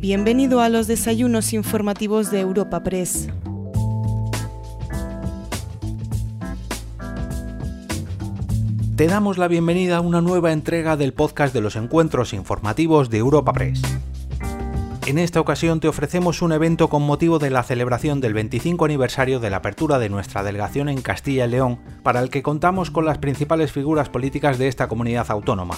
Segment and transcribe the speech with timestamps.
[0.00, 3.28] Bienvenido a los desayunos informativos de Europa Press.
[8.96, 13.18] Te damos la bienvenida a una nueva entrega del podcast de los encuentros informativos de
[13.18, 13.82] Europa Press.
[15.04, 19.38] En esta ocasión te ofrecemos un evento con motivo de la celebración del 25 aniversario
[19.38, 23.04] de la apertura de nuestra delegación en Castilla y León, para el que contamos con
[23.04, 25.76] las principales figuras políticas de esta comunidad autónoma.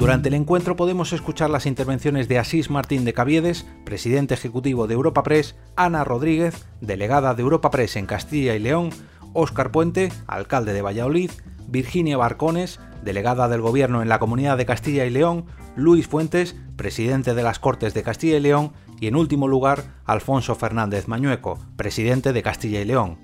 [0.00, 4.94] Durante el encuentro podemos escuchar las intervenciones de Asís Martín de Caviedes, presidente ejecutivo de
[4.94, 8.88] Europa Press, Ana Rodríguez, delegada de Europa Press en Castilla y León,
[9.34, 11.30] Óscar Puente, alcalde de Valladolid,
[11.68, 15.44] Virginia Barcones, delegada del Gobierno en la Comunidad de Castilla y León,
[15.76, 18.72] Luis Fuentes, presidente de las Cortes de Castilla y León,
[19.02, 23.18] y en último lugar, Alfonso Fernández Mañueco, presidente de Castilla y León.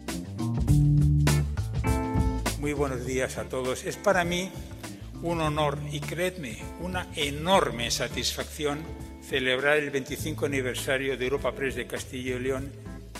[2.61, 3.87] Muy buenos días a todos.
[3.87, 4.51] Es para mí
[5.23, 8.85] un honor y creedme, una enorme satisfacción
[9.23, 12.71] celebrar el 25 aniversario de Europa Press de Castilla y León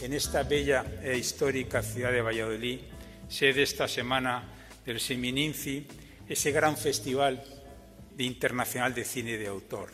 [0.01, 2.81] en esta bella e histórica ciudad de Valladolid,
[3.29, 4.45] sede esta semana
[4.85, 5.87] del Semininci,
[6.29, 7.43] ese gran festival
[8.19, 9.91] internacional de cine de autor.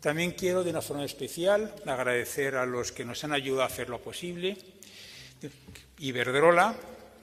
[0.00, 3.90] También quiero, de una forma especial, agradecer a los que nos han ayudado a hacer
[3.90, 4.56] lo posible.
[5.98, 6.74] Iberdrola,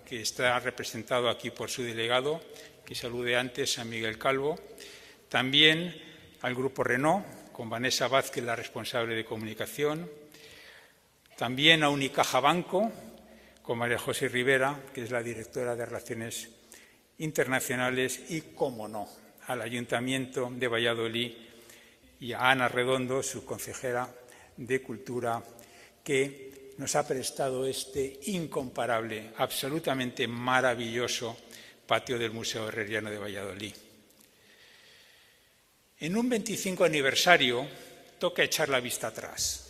[0.08, 2.40] que está representado aquí por su delegado,
[2.88, 4.58] que salude antes a Miguel Calvo.
[5.28, 5.94] También
[6.40, 10.10] al Grupo Renault, con Vanessa Vázquez, la responsable de comunicación
[11.36, 12.90] también a Unicaja Banco,
[13.62, 16.50] con María José Rivera, que es la directora de Relaciones
[17.20, 19.08] Internacionales, y, como no,
[19.48, 21.34] al Ayuntamiento de Valladolid
[22.22, 24.10] y a Ana Redondo, su consejera
[24.56, 25.44] de Cultura,
[26.04, 31.38] que nos ha prestado este incomparable, absolutamente maravilloso
[31.88, 33.74] patio del Museo Herreriano de Valladolid.
[36.00, 37.68] En un 25 aniversario
[38.20, 39.68] toca echar la vista atrás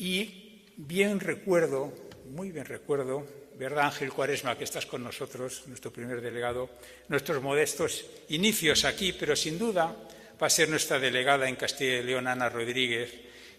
[0.00, 1.92] y bien recuerdo,
[2.30, 3.26] muy bien recuerdo,
[3.56, 6.70] ¿verdad Ángel Cuaresma, que estás con nosotros, nuestro primer delegado,
[7.08, 9.94] nuestros modestos inicios aquí, pero sin duda
[10.42, 13.12] va a ser nuestra delegada en Castilla y León, Ana Rodríguez,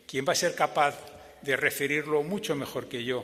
[0.08, 0.96] quien va a ser capaz
[1.44, 3.24] de referirlo mucho mejor que yo.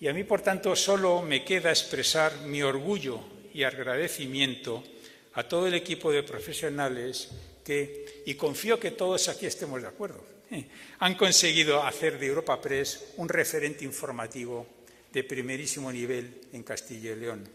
[0.00, 3.20] Y a mí, por tanto, solo me queda expresar mi orgullo
[3.52, 4.82] y agradecimiento
[5.34, 7.28] a todo el equipo de profesionales
[7.62, 10.24] que, y confío que todos aquí estemos de acuerdo,
[10.98, 14.66] han conseguido hacer de Europa Press un referente informativo
[15.12, 17.48] de primerísimo nivel en Castilla y León.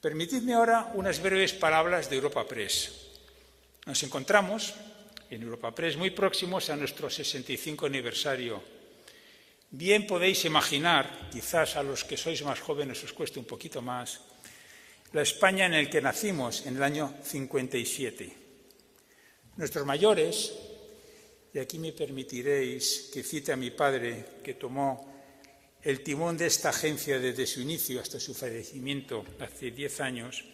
[0.00, 2.92] Permitidme ahora unas breves palabras de Europa Press.
[3.86, 4.74] Nos encontramos
[5.30, 8.75] en Europa Press muy próximos a nuestro 65 aniversario.
[9.70, 14.22] Bien podéis imaginar, quizás a los que sois más jóvenes os cueste un poquito más,
[15.12, 18.32] la España en la que nacimos en el año 57.
[19.56, 20.52] Nuestros mayores
[21.56, 25.08] y aquí me permitiréis que cite a mi padre, que tomó
[25.82, 30.44] el timón de esta agencia desde su inicio hasta su fallecimiento hace diez años,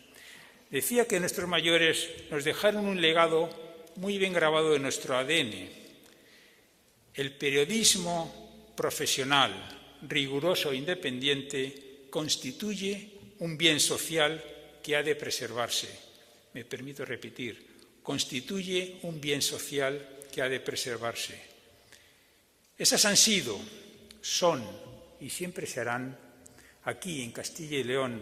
[0.70, 3.50] decía que nuestros mayores nos dejaron un legado
[3.96, 5.68] muy bien grabado en nuestro ADN.
[7.14, 8.41] El periodismo
[8.82, 9.54] profesional,
[10.10, 14.42] riguroso e independiente, constituye un bien social
[14.82, 15.86] que ha de preservarse.
[16.58, 21.38] Me permito repetir, constituye un bien social que ha de preservarse.
[22.76, 23.54] Esas han sido,
[24.20, 24.66] son
[25.20, 26.18] y siempre serán
[26.82, 28.18] aquí en Castilla y León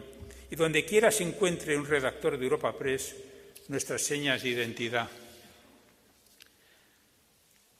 [0.50, 3.16] y donde quiera se encuentre un redactor de Europa Press
[3.68, 5.08] nuestras señas de identidad.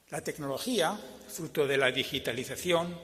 [0.09, 0.99] La tecnología,
[1.31, 2.99] fruto de la digitalización,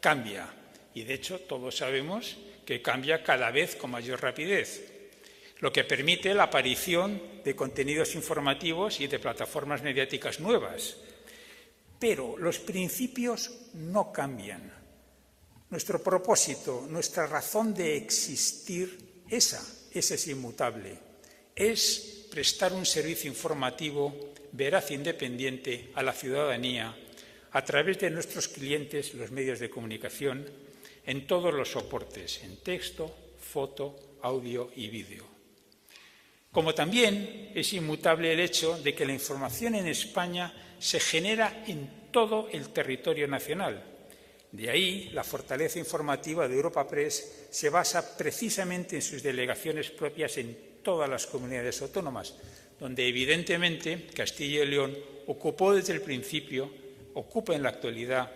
[0.00, 0.46] cambia
[0.94, 4.98] y de hecho todos sabemos que cambia cada vez con mayor rapidez
[5.60, 10.96] lo que permite la aparición de contenidos informativos y de plataformas mediáticas nuevas.
[11.98, 14.72] Pero los principios no cambian.
[15.70, 19.60] Nuestro propósito, nuestra razón de existir, esa,
[19.92, 20.96] esa es inmutable.
[21.56, 26.96] Es prestar un servicio informativo veraz e independiente a la ciudadanía
[27.52, 30.46] a través de nuestros clientes, los medios de comunicación,
[31.06, 35.24] en todos los soportes, en texto, foto, audio y vídeo.
[36.52, 42.10] Como también es inmutable el hecho de que la información en España se genera en
[42.10, 43.82] todo el territorio nacional.
[44.50, 50.38] De ahí la fortaleza informativa de Europa Press se basa precisamente en sus delegaciones propias
[50.38, 52.34] en todas las comunidades autónomas,
[52.80, 54.96] donde evidentemente Castilla y León
[55.26, 56.70] ocupó desde el principio,
[57.18, 58.30] ocupa en la actualidad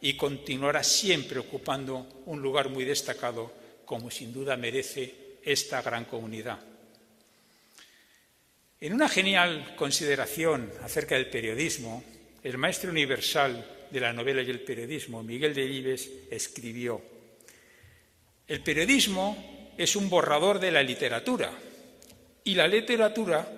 [0.00, 3.52] y continuará siempre ocupando un lugar muy destacado,
[3.84, 6.58] como sin duda merece esta gran comunidad.
[8.80, 12.04] En una genial consideración acerca del periodismo,
[12.44, 17.02] el maestro universal de la novela y el periodismo, Miguel Delibes, escribió,
[18.46, 21.50] El periodismo es un borrador de la literatura
[22.44, 23.50] y la literatura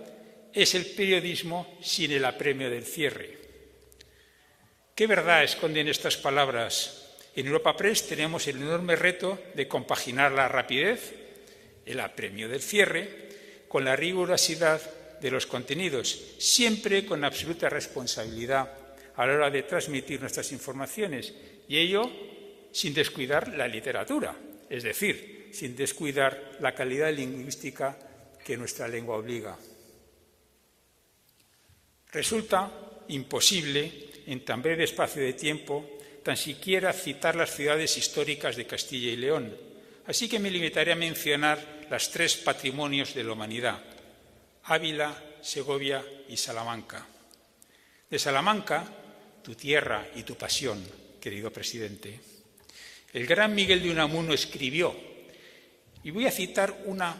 [0.54, 3.39] es el periodismo sin el apremio del cierre.
[5.00, 7.16] ¿Qué verdad esconden estas palabras?
[7.34, 11.14] En Europa Press tenemos el enorme reto de compaginar la rapidez,
[11.86, 13.08] el apremio del cierre,
[13.66, 14.78] con la rigurosidad
[15.18, 18.70] de los contenidos, siempre con absoluta responsabilidad
[19.16, 21.32] a la hora de transmitir nuestras informaciones
[21.66, 22.02] y ello
[22.70, 24.36] sin descuidar la literatura,
[24.68, 27.96] es decir, sin descuidar la calidad lingüística
[28.44, 29.56] que nuestra lengua obliga.
[32.12, 32.70] Resulta
[33.08, 39.10] imposible, en tan breve espacio de tiempo, tan siquiera citar las ciudades históricas de Castilla
[39.10, 39.56] y León,
[40.06, 43.82] así que me limitaré a mencionar las tres patrimonios de la humanidad,
[44.64, 47.06] Ávila, Segovia y Salamanca.
[48.08, 48.84] De Salamanca,
[49.42, 50.84] tu tierra y tu pasión,
[51.20, 52.20] querido presidente.
[53.12, 54.94] El gran Miguel de Unamuno escribió,
[56.04, 57.16] y voy a citar una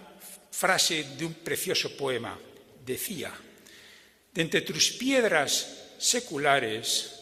[0.50, 2.38] frase de un precioso poema,
[2.84, 3.32] decía,
[4.32, 7.20] de entre tus piedras seculares,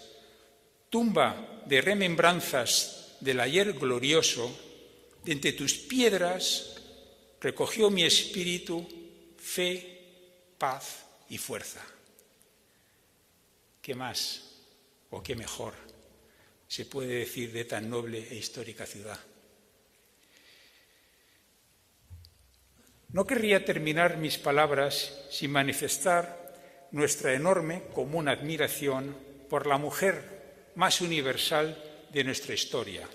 [0.88, 4.56] tumba de remembranzas del ayer glorioso,
[5.24, 6.76] de entre tus piedras
[7.40, 8.86] recogió mi espíritu
[9.36, 11.84] fe, paz y fuerza.
[13.82, 14.42] ¿Qué más
[15.10, 15.74] o qué mejor
[16.68, 19.18] se puede decir de tan noble e histórica ciudad?
[23.10, 26.47] No querría terminar mis palabras sin manifestar
[26.92, 29.16] nuestra enorme común admiración
[29.48, 31.76] por la mujer más universal
[32.12, 33.08] de nuestra historia,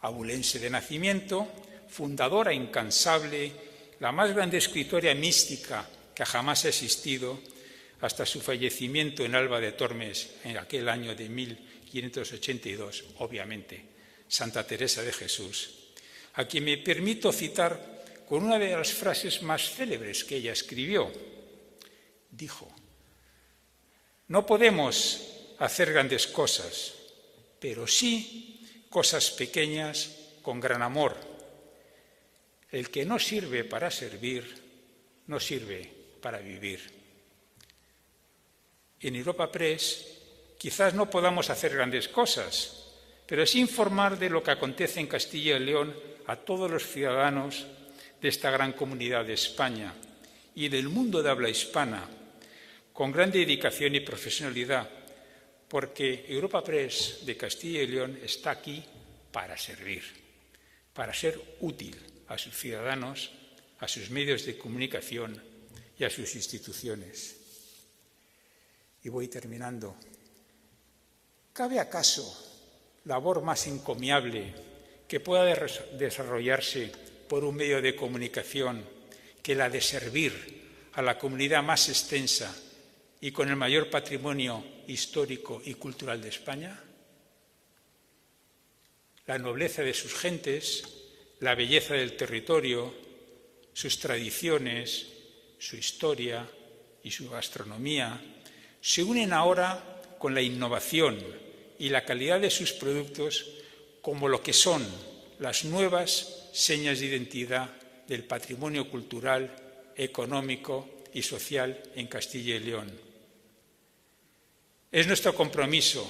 [0.00, 1.48] abulense de nacimiento,
[1.88, 3.52] fundadora incansable,
[4.00, 7.38] la más grande escritora mística que jamás ha existido
[8.00, 13.84] hasta su fallecimiento en Alba de Tormes en aquel año de 1582, obviamente,
[14.26, 15.92] Santa Teresa de Jesús,
[16.34, 21.12] a quien me permito citar con una de las frases más célebres que ella escribió.
[22.32, 22.68] Dijo,
[24.28, 25.20] no podemos
[25.58, 26.94] hacer grandes cosas,
[27.60, 30.10] pero sí cosas pequeñas
[30.42, 31.14] con gran amor.
[32.70, 34.42] El que no sirve para servir,
[35.26, 35.88] no sirve
[36.20, 36.80] para vivir.
[39.00, 40.06] En Europa Press
[40.58, 42.86] quizás no podamos hacer grandes cosas,
[43.26, 45.94] pero sí informar de lo que acontece en Castilla y León
[46.26, 47.66] a todos los ciudadanos
[48.20, 49.92] de esta gran comunidad de España
[50.54, 52.08] y del mundo de habla hispana,
[52.92, 54.88] con gran dedicación y profesionalidad,
[55.68, 58.84] porque Europa Press de Castilla y León está aquí
[59.32, 60.02] para servir,
[60.92, 61.96] para ser útil
[62.28, 63.30] a sus ciudadanos,
[63.78, 65.42] a sus medios de comunicación
[65.98, 67.36] y a sus instituciones.
[69.02, 69.96] Y voy terminando.
[71.52, 72.52] ¿Cabe acaso
[73.04, 74.54] labor más encomiable
[75.08, 75.44] que pueda
[75.98, 76.92] desarrollarse
[77.28, 78.84] por un medio de comunicación
[79.42, 82.54] que la de servir a la comunidad más extensa
[83.22, 86.78] y con el mayor patrimonio histórico y cultural de España?
[89.26, 90.82] La nobleza de sus gentes,
[91.38, 92.92] la belleza del territorio,
[93.72, 95.06] sus tradiciones,
[95.56, 96.50] su historia
[97.04, 98.20] y su gastronomía
[98.80, 101.16] se unen ahora con la innovación
[101.78, 103.52] y la calidad de sus productos
[104.00, 104.84] como lo que son
[105.38, 107.70] las nuevas señas de identidad
[108.08, 109.54] del patrimonio cultural,
[109.94, 113.11] económico y social en Castilla y León.
[114.92, 116.04] Es nuestro compromiso,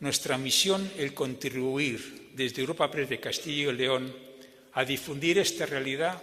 [0.00, 4.16] nuestra misión el contribuir desde Europa Press de Castilla y León
[4.72, 6.22] a difundir esta realidad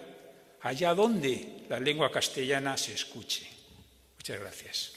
[0.61, 3.47] allá donde la lengua castellana se escuche.
[4.17, 4.93] Muchas gracias.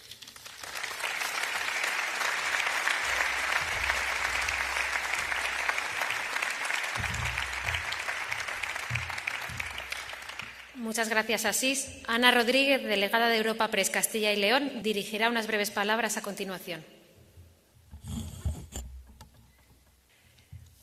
[10.89, 11.87] Muchas gracias, Asís.
[12.07, 16.83] Ana Rodríguez, delegada de Europa Press Castilla y León, dirigirá unas breves palabras a continuación.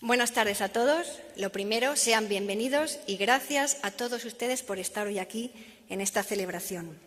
[0.01, 1.07] Buenas tardes a todos.
[1.38, 5.51] Lo primero, sean bienvenidos y gracias a todos ustedes por estar hoy aquí
[5.89, 7.00] en esta celebración.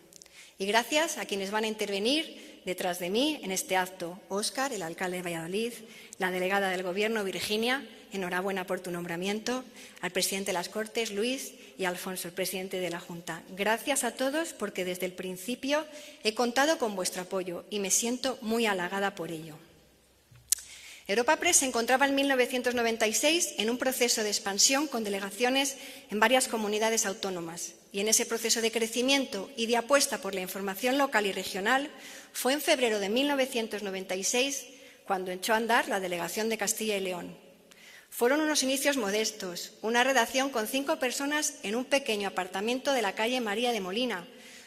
[0.58, 4.20] Y gracias a quienes van a intervenir detrás de mí en este acto.
[4.28, 5.72] Óscar, el alcalde de Valladolid,
[6.18, 9.62] la delegada del Gobierno, Virginia, enhorabuena por tu nombramiento,
[10.00, 13.42] al presidente de las Cortes, Luis, y Alfonso, el presidente de la Junta.
[13.56, 15.86] Gracias a todos porque desde el principio
[16.24, 19.56] he contado con vuestro apoyo y me siento muy halagada por ello.
[21.06, 25.76] Europa Press se encontraba en 1996 en un proceso de expansión con delegaciones
[26.10, 27.72] en varias comunidades autónomas.
[27.92, 31.90] Y en ese proceso de crecimiento y de apuesta por la información local y regional
[32.34, 34.66] fue en febrero de 1996
[35.06, 37.47] cuando echó a andar la delegación de Castilla y León.
[38.10, 43.14] Fueron unos inicios modestos, una redacción con cinco personas en un pequeño apartamento de la
[43.14, 44.26] calle María de Molina,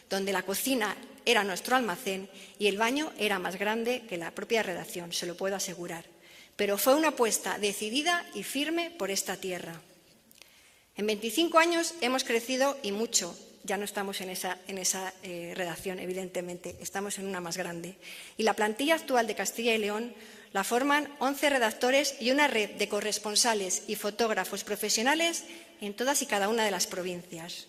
[0.10, 0.95] donde la cocina
[1.25, 5.36] era nuestro almacén y el baño era más grande que la propia redacción, se lo
[5.36, 6.05] puedo asegurar
[6.62, 9.81] pero fue una apuesta decidida y firme por esta tierra.
[10.95, 13.36] En 25 años hemos crecido y mucho.
[13.63, 14.60] Ya no estamos en esa,
[15.24, 17.95] eh, redacción, evidentemente, estamos en una más grande.
[18.38, 20.13] Y la plantilla actual de Castilla y León
[20.53, 25.46] la forman 11 redactores y una red de corresponsales y fotógrafos profesionales
[25.79, 27.67] en todas y cada una de las provincias.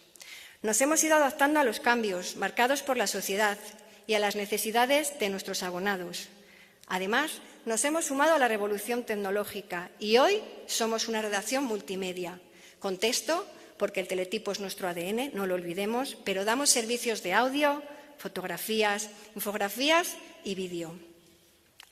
[0.63, 3.59] Nos hemos ido adaptando a los cambios marcados por la sociedad
[4.07, 6.29] y a las necesidades de nuestros abonados.
[6.89, 12.41] Además, nos hemos sumado a la revolución tecnológica y hoy somos una redacción multimedia.
[12.81, 13.47] Con texto,
[13.77, 17.83] porque el teletipo es nuestro ADN, no lo olvidemos, pero damos servicios de audio,
[18.19, 21.12] fotografías, infografías y vídeo.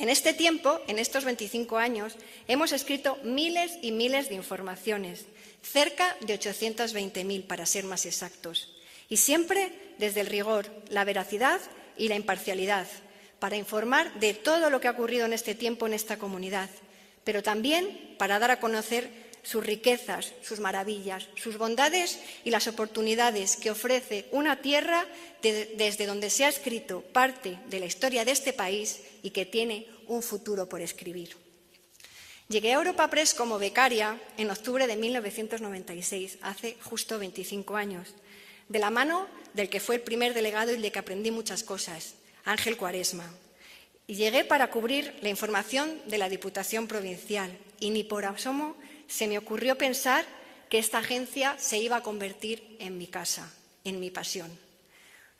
[0.00, 2.16] En este tiempo, en estos 25 años,
[2.49, 5.26] hemos escrito miles y miles de informaciones,
[5.62, 8.73] cerca de 820.000 para ser más exactos,
[9.11, 11.61] y siempre desde el rigor, la veracidad
[11.99, 12.87] y la imparcialidad,
[13.40, 16.71] para informar de todo lo que ha ocurrido en este tiempo en esta comunidad,
[17.23, 19.11] pero también para dar a conocer
[19.43, 25.07] sus riquezas, sus maravillas, sus bondades y las oportunidades que ofrece una tierra
[25.43, 29.87] desde donde se ha escrito parte de la historia de este país y que tiene
[30.07, 31.37] un futuro por escribir.
[32.49, 38.09] Llegué a Europa Press como becaria en octubre de 1996, hace justo 25 años,
[38.69, 42.15] de la mano del que fue el primer delegado y de que aprendí muchas cosas,
[42.45, 43.33] Ángel Cuaresma.
[44.09, 48.75] Y llegué para cubrir la información de la Diputación Provincial y ni por asomo
[49.11, 50.25] se me ocurrió pensar
[50.69, 53.52] que esta agencia se iba a convertir en mi casa,
[53.83, 54.57] en mi pasión.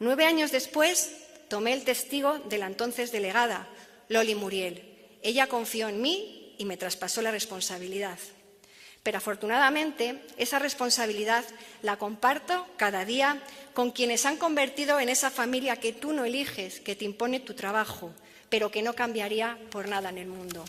[0.01, 1.13] Nueve años después
[1.49, 3.69] tomé el testigo de la entonces delegada,
[4.09, 4.83] Loli Muriel.
[5.23, 8.19] Ella confió en mí y me traspasó la responsabilidad.
[9.05, 11.45] Pero afortunadamente esa responsabilidad
[11.83, 13.41] la comparto cada día
[13.73, 17.55] con quienes han convertido en esa familia que tú no eliges, que te impone tu
[17.55, 18.13] trabajo,
[18.49, 20.65] pero que no cambiaría por nada en el mundo.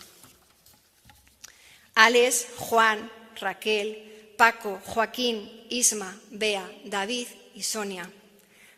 [1.95, 8.09] Alex, Juan, Raquel, Paco, Joaquín, Isma, Bea, David y Sonia.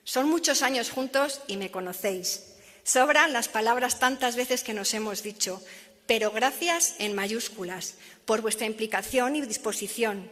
[0.04, 2.44] Son muchos años juntos y me conocéis.
[2.84, 5.62] Sobran las palabras tantas veces que nos hemos dicho,
[6.06, 10.30] pero gracias en mayúsculas por vuestra implicación y disposición,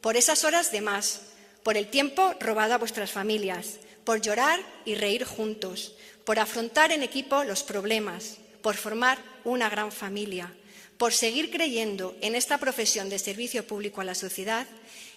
[0.00, 1.22] por esas horas de más,
[1.64, 5.94] por el tiempo robado a vuestras familias, por llorar y reír juntos,
[6.24, 10.54] por afrontar en equipo los problemas, por formar una gran familia,
[10.98, 14.66] por seguir creyendo en esta profesión de servicio público a la sociedad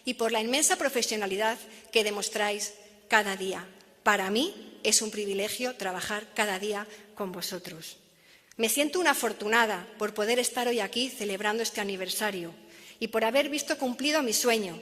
[0.05, 1.57] y por la inmensa profesionalidad
[1.91, 2.73] que demostráis
[3.07, 3.67] cada día.
[4.03, 7.97] Para mí es un privilegio trabajar cada día con vosotros.
[8.57, 12.53] Me siento una afortunada por poder estar hoy aquí celebrando este aniversario
[12.99, 14.79] y por haber visto cumplido mi sueño.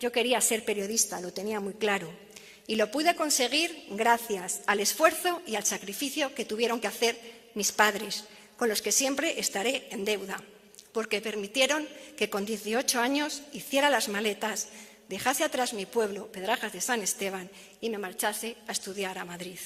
[0.00, 2.12] Yo quería ser periodista, lo tenía muy claro,
[2.66, 7.18] y lo pude conseguir gracias al esfuerzo y al sacrificio que tuvieron que hacer
[7.54, 8.24] mis padres,
[8.62, 10.40] con los que siempre estaré en deuda,
[10.92, 14.68] porque permitieron que con 18 años hiciera las maletas,
[15.08, 17.50] dejase atrás mi pueblo, Pedrajas de San Esteban,
[17.80, 19.58] y me marchase a estudiar a Madrid.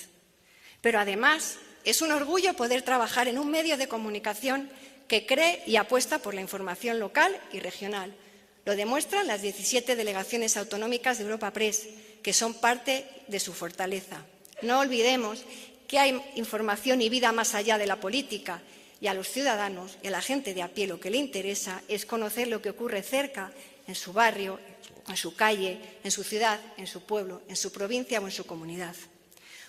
[0.80, 4.70] Pero además es un orgullo poder trabajar en un medio de comunicación
[5.08, 8.16] que cree y apuesta por la información local y regional.
[8.64, 11.86] Lo demuestran las 17 delegaciones autonómicas de Europa Press,
[12.22, 14.24] que son parte de su fortaleza.
[14.62, 15.44] No olvidemos
[15.86, 18.62] que hay información y vida más allá de la política
[19.00, 21.82] y a los ciudadanos y a la gente de a pie lo que le interesa
[21.88, 23.52] es conocer lo que ocurre cerca,
[23.86, 24.58] en su barrio,
[25.08, 28.46] en su calle, en su ciudad, en su pueblo, en su provincia o en su
[28.46, 28.94] comunidad.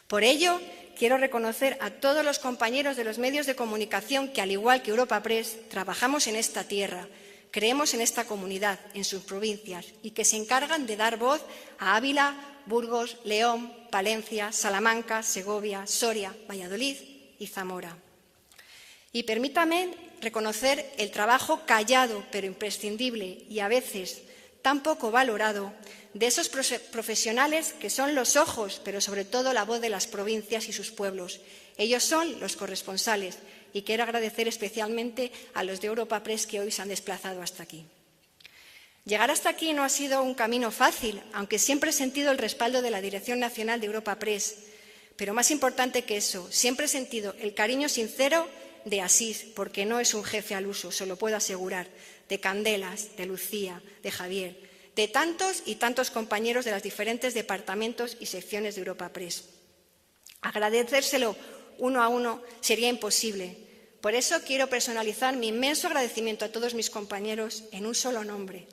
[0.08, 0.60] Por ello,
[0.98, 4.92] quiero reconocer a todos los compañeros de los medios de comunicación que, al igual que
[4.92, 7.08] Europa Press, trabajamos en esta tierra,
[7.52, 11.42] creemos en esta comunidad, en sus provincias, y que se encargan de dar voz
[11.78, 16.98] a Ávila, Burgos, León, Palencia, Salamanca, Segovia, Soria, Valladolid
[17.38, 17.98] y Zamora.
[19.12, 19.90] Y permítame
[20.22, 24.22] reconocer el trabajo callado pero imprescindible y a veces
[24.62, 25.72] tan poco valorado
[26.14, 30.68] de esos profesionales que son los ojos, pero sobre todo la voz de las provincias
[30.68, 31.40] y sus pueblos.
[31.78, 33.38] Ellos son los corresponsales
[33.72, 37.64] y quiero agradecer especialmente a los de Europa Press que hoy se han desplazado hasta
[37.64, 37.86] aquí.
[39.06, 42.82] Llegar hasta aquí no ha sido un camino fácil, aunque siempre he sentido el respaldo
[42.82, 44.58] de la Dirección Nacional de Europa Press.
[45.16, 48.50] Pero más importante que eso, siempre he sentido el cariño sincero
[48.90, 51.88] de Asís, porque no es un jefe al uso, se lo puedo asegurar,
[52.30, 54.58] de Candelas, de Lucía, de Javier,
[54.96, 59.46] de tantos y tantos compañeros de los diferentes departamentos y secciones de Europa Press.
[60.42, 61.36] Agradecérselo
[61.78, 63.58] uno a uno sería imposible.
[64.02, 68.68] Por eso quiero personalizar mi inmenso agradecimiento a todos mis compañeros en un solo nombre,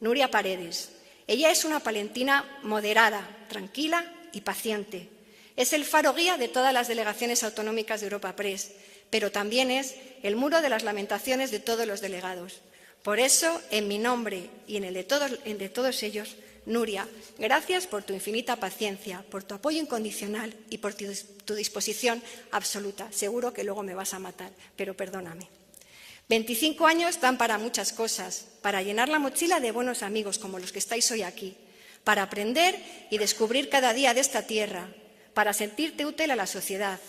[0.00, 0.90] Nuria Paredes.
[1.26, 5.08] Ella es una palentina moderada, tranquila y paciente.
[5.56, 8.72] Es el faro guía de todas las delegaciones autonómicas de Europa Press,
[9.10, 12.60] pero también es el muro de las lamentaciones de todos los delegados.
[13.02, 18.14] Por eso, en mi nombre y en el de todos, ellos, Nuria, gracias por tu
[18.14, 21.06] infinita paciencia, por tu apoyo incondicional y por tu,
[21.44, 23.10] tu disposición absoluta.
[23.10, 25.48] Seguro que luego me vas a matar, pero perdóname.
[26.28, 30.72] 25 años dan para muchas cosas, para llenar la mochila de buenos amigos como los
[30.72, 31.56] que estáis hoy aquí,
[32.04, 32.78] para aprender
[33.10, 34.88] y descubrir cada día de esta tierra,
[35.34, 37.00] para sentirte útil a la sociedad,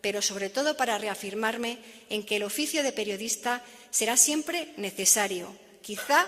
[0.00, 6.26] pero sobre todo para reafirmarme en que el oficio de periodista será siempre necesario, quizá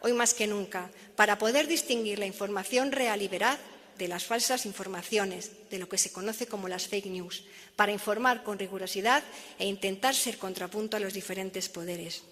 [0.00, 3.58] hoy más que nunca, para poder distinguir la información real y veraz
[3.98, 7.44] de las falsas informaciones, de lo que se conoce como las fake news,
[7.76, 9.22] para informar con rigurosidad
[9.58, 12.22] e intentar ser contrapunto a los diferentes poderes.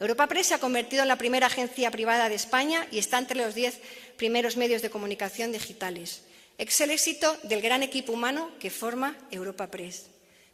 [0.00, 3.38] Europa Press se ha convertido en la primera agencia privada de España y está entre
[3.38, 3.78] los diez
[4.16, 6.22] primeros medios de comunicación digitales.
[6.62, 10.06] Es el éxito del gran equipo humano que forma Europa Press.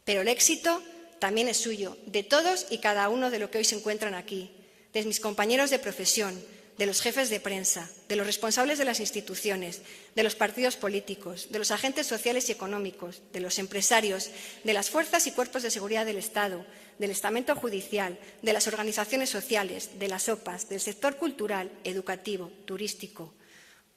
[0.05, 0.81] Pero el éxito
[1.19, 4.51] también es suyo, de todos y cada uno de los que hoy se encuentran aquí,
[4.91, 6.33] de mis compañeros de profesión,
[6.79, 9.81] de los jefes de prensa, de los responsables de las instituciones,
[10.15, 14.31] de los partidos políticos, de los agentes sociales y económicos, de los empresarios,
[14.63, 16.65] de las fuerzas y cuerpos de seguridad del Estado,
[16.97, 23.35] del estamento judicial, de las organizaciones sociales, de las OPAs, del sector cultural, educativo, turístico,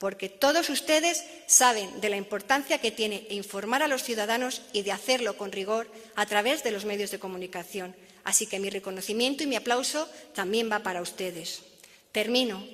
[0.03, 4.91] porque todos ustedes saben de la importancia que tiene informar a los ciudadanos y de
[4.91, 7.95] hacerlo con rigor a través de los medios de comunicación.
[8.25, 11.63] Así que mi reconocimiento y mi aplauso también va para ustedes.
[12.11, 12.67] Termino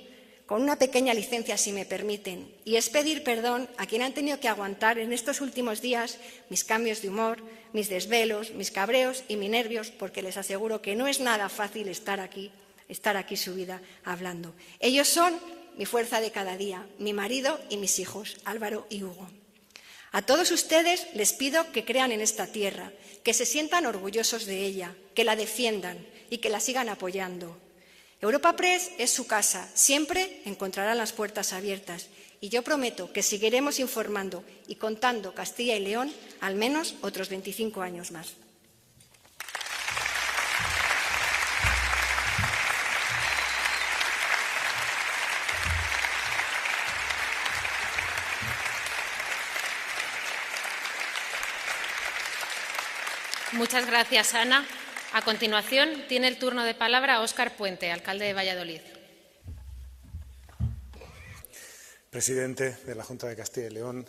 [0.46, 4.40] con una pequeña licencia, si me permiten, y es pedir perdón a quien han tenido
[4.40, 6.16] que aguantar en estos últimos días
[6.48, 7.42] mis cambios de humor,
[7.74, 11.88] mis desvelos, mis cabreos y mis nervios, porque les aseguro que no es nada fácil
[11.88, 12.50] estar aquí,
[12.88, 14.54] estar aquí subida hablando.
[14.80, 19.30] Ellos son mi fuerza de cada día, mi marido y mis hijos, Álvaro y Hugo.
[20.10, 24.64] A todos ustedes les pido que crean en esta tierra, que se sientan orgullosos de
[24.64, 27.56] ella, que la defiendan y que la sigan apoyando.
[28.20, 32.08] Europa Press es su casa, siempre encontrarán las puertas abiertas
[32.40, 37.82] y yo prometo que seguiremos informando y contando Castilla y León al menos otros 25
[37.82, 38.34] años más.
[53.58, 54.64] Muchas gracias, Ana.
[55.12, 58.80] A continuación, tiene el turno de palabra Óscar Puente, alcalde de Valladolid.
[62.08, 64.08] Presidente de la Junta de Castilla y León,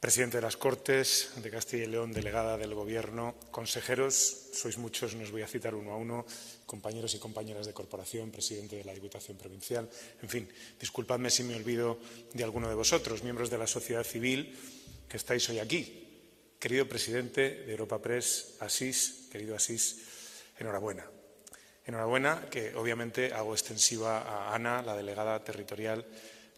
[0.00, 5.24] presidente de las Cortes de Castilla y León, delegada del Gobierno, consejeros, sois muchos, no
[5.24, 6.24] os voy a citar uno a uno,
[6.64, 9.86] compañeros y compañeras de corporación, presidente de la Diputación Provincial,
[10.22, 10.48] en fin,
[10.80, 12.00] disculpadme si me olvido
[12.32, 14.56] de alguno de vosotros, miembros de la sociedad civil
[15.10, 16.09] que estáis hoy aquí,
[16.60, 19.96] Querido presidente de Europa Press, Asís, querido Asís,
[20.58, 21.06] enhorabuena.
[21.86, 26.04] Enhorabuena, que obviamente hago extensiva a Ana, la delegada territorial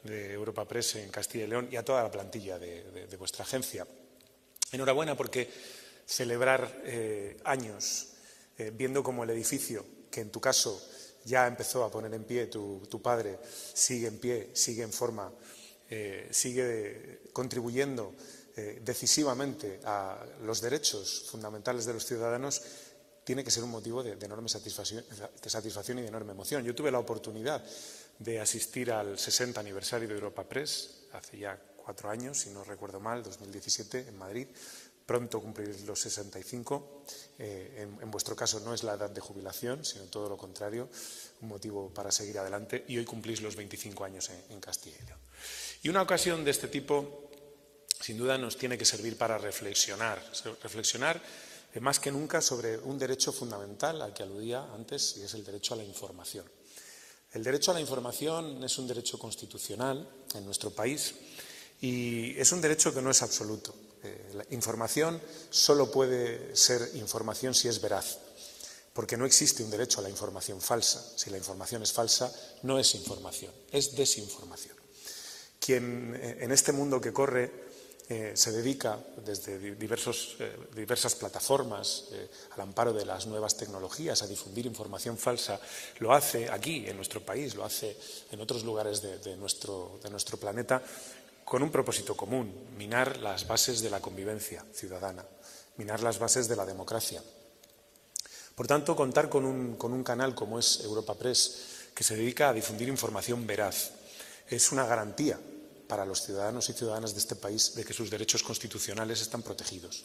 [0.02, 3.86] de Europa Press en Castilla y León, y a toda la plantilla de, vuestra agencia.
[4.72, 5.48] Enhorabuena porque
[6.04, 8.08] celebrar eh, años
[8.58, 10.84] eh, viendo como el edificio, que en tu caso
[11.24, 13.38] ya empezó a poner en pie tu, padre,
[13.72, 15.32] sigue en pie, sigue en forma,
[15.88, 18.12] eh, sigue contribuyendo
[18.54, 22.62] eh, decisivamente a los derechos fundamentales de los ciudadanos
[23.24, 26.64] tiene que ser un motivo de, enorme satisfacción, y de enorme emoción.
[26.64, 27.64] Yo tuve la oportunidad
[28.18, 33.00] de asistir al 60 aniversario de Europa Press hace ya cuatro años, si no recuerdo
[33.00, 34.48] mal, 2017, en Madrid.
[35.06, 37.04] Pronto cumpliré los 65.
[37.38, 40.88] Eh, en, vuestro caso no es la edad de jubilación, sino todo lo contrario,
[41.40, 42.84] un motivo para seguir adelante.
[42.86, 45.18] Y hoy cumplís los 25 años en, en Castilla y León.
[45.82, 47.31] Y una ocasión de este tipo
[48.02, 50.20] sin duda nos tiene que servir para reflexionar,
[50.60, 51.22] reflexionar
[51.72, 55.44] eh, más que nunca sobre un derecho fundamental al que aludía antes y es el
[55.44, 56.44] derecho a la información.
[57.32, 61.14] El derecho a la información es un derecho constitucional en nuestro país
[61.80, 63.74] y es un derecho que no es absoluto.
[64.02, 68.18] Eh, la información solo puede ser información si es veraz,
[68.92, 71.00] porque no existe un derecho a la información falsa.
[71.16, 72.34] Si la información es falsa,
[72.64, 74.76] no es información, es desinformación.
[75.58, 77.71] Quien eh, en este mundo que corre
[78.12, 79.76] eh, se dedica desde eh,
[80.74, 85.58] diversas plataformas eh, al amparo de las nuevas tecnologías a difundir información falsa,
[85.98, 87.96] lo hace aquí, en nuestro país, lo hace
[88.30, 90.82] en otros lugares de, nuestro, de nuestro planeta
[91.42, 95.24] con un propósito común, minar las bases de la convivencia ciudadana,
[95.78, 97.22] minar las bases de la democracia.
[98.54, 102.50] Por tanto, contar con un, con un canal como es Europa Press, que se dedica
[102.50, 103.92] a difundir información veraz,
[104.48, 105.38] es una garantía
[105.92, 110.04] para los ciudadanos y ciudadanas de este país de que sus derechos constitucionales están protegidos.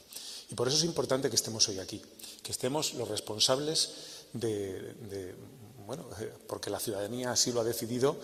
[0.51, 2.01] Y por eso es importante que estemos hoy aquí,
[2.43, 5.33] que estemos los responsables de,
[5.85, 6.05] bueno,
[6.47, 8.19] porque la ciudadanía así lo ha decidido,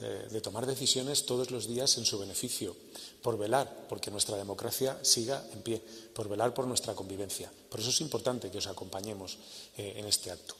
[0.00, 2.74] eh, de tomar decisiones todos los días en su beneficio,
[3.20, 7.52] por velar porque nuestra democracia siga en pie, por velar por nuestra convivencia.
[7.68, 9.36] Por eso es importante que os acompañemos
[9.76, 10.56] eh, en este acto.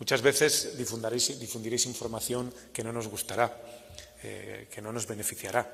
[0.00, 3.54] Muchas veces difundiréis información que no nos gustará,
[4.24, 5.66] eh, que no nos beneficiará,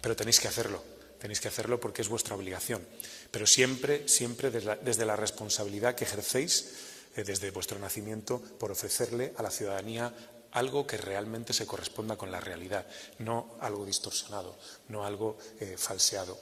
[0.00, 0.82] pero tenéis que hacerlo,
[1.18, 2.86] tenéis que hacerlo porque es vuestra obligación,
[3.32, 6.74] pero siempre, siempre desde la, responsabilidad que ejercéis
[7.16, 10.14] eh, desde vuestro nacimiento por ofrecerle a la ciudadanía
[10.52, 12.86] algo que realmente se corresponda con la realidad,
[13.18, 14.56] no algo distorsionado,
[14.88, 16.38] no algo eh, falseado.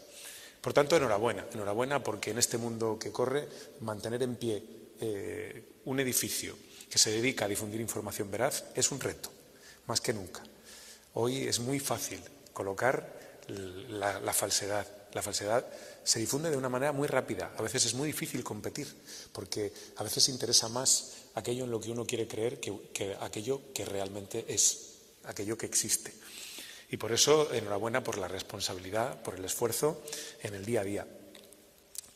[0.61, 3.49] Por tanto, enhorabuena, enhorabuena porque en este mundo que corre,
[3.81, 4.63] mantener en pie
[5.85, 6.57] un edificio
[6.91, 9.31] que se dedica a difundir información veraz es un reto,
[9.87, 10.43] más que nunca.
[11.19, 12.21] Hoy es muy fácil
[12.53, 13.11] colocar
[13.49, 14.87] la, falsedad.
[15.15, 15.65] La falsedad
[16.05, 17.55] se difunde de una manera muy rápida.
[17.57, 18.87] A veces es muy difícil competir,
[19.33, 23.87] porque a veces interesa más aquello en lo que uno quiere creer que, aquello que
[23.87, 26.13] realmente es, aquello que existe.
[26.91, 30.03] Y por eso, enhorabuena por la responsabilidad, por el esfuerzo
[30.43, 31.07] en el día a día.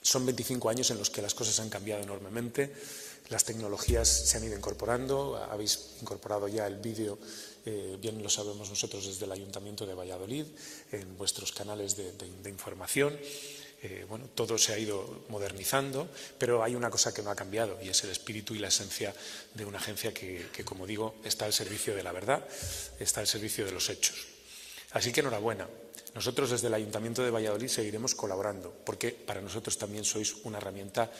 [0.02, 2.74] Son 25 años en los que las cosas han cambiado enormemente,
[3.30, 7.16] las tecnologías se han ido incorporando, habéis incorporado ya el vídeo
[7.66, 10.46] eh, bien lo sabemos nosotros desde el Ayuntamiento de Valladolid,
[10.92, 13.18] en vuestros canales de, información.
[13.82, 17.78] Eh, bueno, todo se ha ido modernizando, pero hay una cosa que no ha cambiado
[17.82, 19.14] y es el espíritu y la esencia
[19.54, 22.46] de una agencia que, como digo, está al servicio de la verdad,
[22.98, 24.26] está al servicio de los hechos.
[24.92, 25.68] Así que enhorabuena.
[26.14, 31.10] Nosotros desde el Ayuntamiento de Valladolid seguiremos colaborando, porque para nosotros también sois una herramienta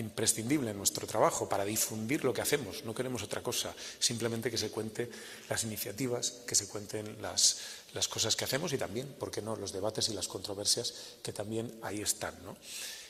[0.00, 2.84] imprescindible en nuestro trabajo para difundir lo que hacemos.
[2.84, 5.10] No queremos otra cosa, simplemente que se cuente
[5.48, 7.60] las iniciativas, que se cuenten las,
[8.08, 11.78] cosas que hacemos y también, ¿por qué no?, los debates y las controversias que también
[11.82, 12.34] ahí están.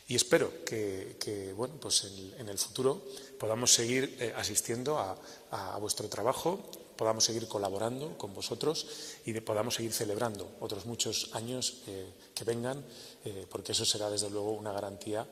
[0.08, 2.04] Y espero que, bueno, pues
[2.38, 3.06] en, el futuro
[3.38, 6.58] podamos seguir eh, asistiendo a vuestro trabajo
[7.00, 8.84] podamos seguir colaborando con vosotros
[9.24, 12.84] y podamos seguir celebrando otros muchos años eh, que vengan,
[13.24, 15.26] eh, porque eso será desde luego una garantía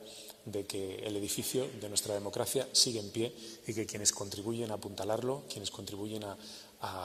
[0.51, 3.33] de que el edificio de nuestra democracia sigue en pie
[3.67, 6.37] y que quienes contribuyen a apuntalarlo, quienes contribuyen a,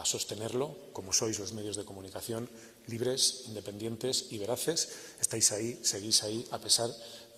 [0.04, 2.46] sostenerlo, como sois los medios de comunicación
[2.86, 6.86] libres, independientes y veraces, estáis ahí, seguís ahí a pesar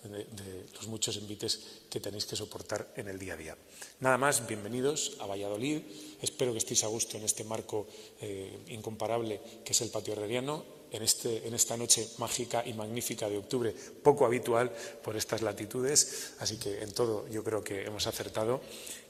[0.03, 3.57] de, los muchos invites que tenéis que soportar en el día a día.
[4.01, 5.81] Nada más, bienvenidos a Valladolid.
[6.21, 7.87] Espero que estéis a gusto en este marco
[8.21, 13.29] eh, incomparable que es el patio herreriano, en, este, en esta noche mágica y magnífica
[13.29, 13.73] de octubre,
[14.03, 14.71] poco habitual
[15.03, 16.33] por estas latitudes.
[16.39, 18.61] Así que en todo yo creo que hemos acertado.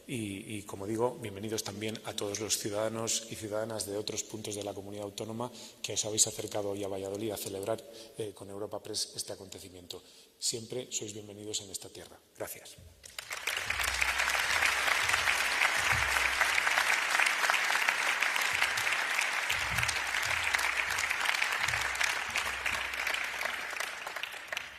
[0.10, 4.63] Y, como digo, bienvenidos también a todos los ciudadanos y ciudadanas de otros puntos de
[4.63, 7.84] la comunidad autónoma que os habéis acercado hoy a Valladolid a celebrar
[8.18, 10.02] eh, con Europa Press este acontecimiento.
[10.40, 12.18] Siempre sois bienvenidos en esta tierra.
[12.38, 12.78] Gracias.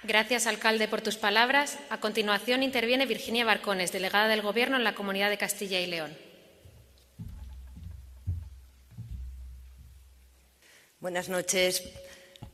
[0.09, 1.77] Gracias, alcalde, por tus palabras.
[1.91, 6.17] A continuación interviene Virginia Barcones, delegada del Gobierno en la Comunidad de Castilla y León.
[10.99, 11.83] Buenas noches.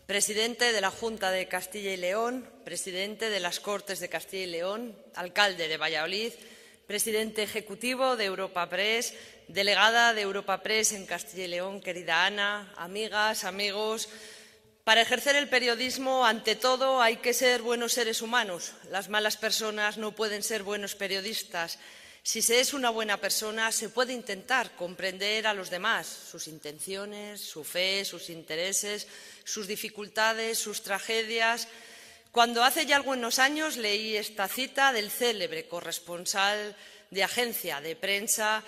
[0.04, 4.50] Presidente de la Junta de Castilla y León, presidente de las Cortes de Castilla y
[4.50, 6.32] León, alcalde de Valladolid,
[6.88, 9.14] presidente ejecutivo de Europa Press,
[9.46, 14.08] delegada de Europa Press en Castilla y León, querida Ana, amigas, amigos,
[14.84, 18.72] para ejercer el periodismo, ante todo, hay que ser buenos seres humanos.
[18.90, 21.78] Las malas personas no pueden ser buenos periodistas.
[22.22, 27.40] Si se es una buena persona, se puede intentar comprender a los demás, sus intenciones,
[27.40, 29.06] su fe, sus intereses,
[29.44, 31.66] sus dificultades, sus tragedias.
[32.30, 36.76] Cuando hace ya algunos años leí esta cita del célebre corresponsal
[37.10, 38.62] de agencia de prensa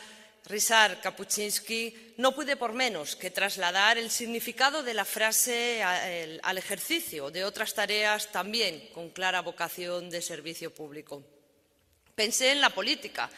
[0.47, 7.33] Rizar Kapuczynski, no pude por menos que trasladar el significado de la frase al ejercicio
[7.33, 11.25] de otras tareas también con clara vocación de servicio público.
[12.15, 13.29] Pensé en la política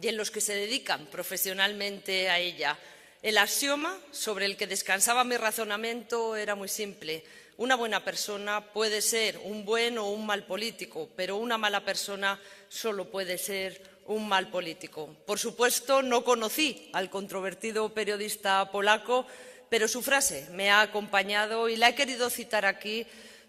[0.00, 2.78] y en los que se dedican profesionalmente a ella.
[3.22, 7.24] El axioma sobre el que descansaba mi razonamiento era muy simple.
[7.56, 12.38] Una buena persona puede ser un buen o un mal político, pero una mala persona
[12.68, 15.14] solo puede ser un mal político.
[15.26, 19.26] Por supuesto, no conocí al controvertido periodista polaco,
[19.68, 23.06] pero su frase me ha acompañado y la he querido citar aquí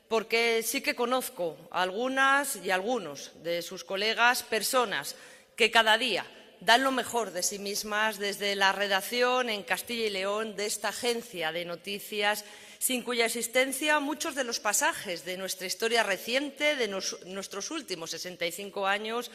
[0.08, 5.16] porque sí que conozco a algunas y algunos de sus colegas, personas
[5.56, 6.26] que cada día
[6.60, 10.90] dan lo mejor de sí mismas desde la redacción en Castilla y León de esta
[10.90, 12.46] agencia de noticias,
[12.78, 18.86] sin cuya existencia muchos de los pasajes de nuestra historia reciente, de nuestros últimos 65
[18.86, 19.32] años,